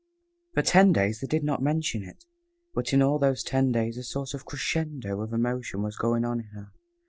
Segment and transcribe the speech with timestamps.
[0.55, 2.25] For ten days they did not mention it,
[2.73, 6.39] but in all those ten days a sort of crescendo of emotion was going on
[6.39, 6.71] in her.